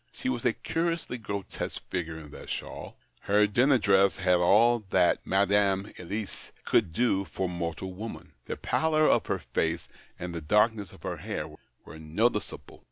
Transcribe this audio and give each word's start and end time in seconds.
She 0.11 0.29
was 0.29 0.43
a 0.45 0.53
curiously 0.53 1.19
grotesque 1.19 1.83
figure 1.91 2.17
in 2.17 2.31
that 2.31 2.49
shawl. 2.49 2.97
Her 3.19 3.45
dinner 3.45 3.77
dress 3.77 4.17
had 4.17 4.37
all 4.37 4.79
that 4.89 5.23
Madame 5.27 5.93
EUice 5.99 6.49
could 6.65 6.91
do 6.91 7.23
for 7.25 7.47
mortal 7.47 7.93
woman. 7.93 8.31
The 8.45 8.57
pallor 8.57 9.05
of 9.07 9.27
her 9.27 9.37
face 9.37 9.87
and 10.17 10.33
the 10.33 10.41
dark 10.41 10.73
ness 10.73 10.91
of 10.91 11.03
her 11.03 11.17
hair 11.17 11.47
were 11.85 11.99
noticeable. 11.99 12.79